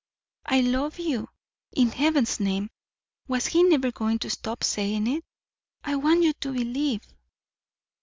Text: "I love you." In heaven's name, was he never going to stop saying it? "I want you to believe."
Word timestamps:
"I 0.47 0.61
love 0.61 0.97
you." 0.97 1.27
In 1.73 1.89
heaven's 1.91 2.39
name, 2.39 2.71
was 3.27 3.45
he 3.45 3.61
never 3.61 3.91
going 3.91 4.17
to 4.17 4.31
stop 4.31 4.63
saying 4.63 5.05
it? 5.05 5.23
"I 5.83 5.95
want 5.97 6.23
you 6.23 6.33
to 6.33 6.51
believe." 6.53 7.03